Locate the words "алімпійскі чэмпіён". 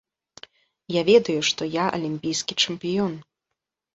1.97-3.13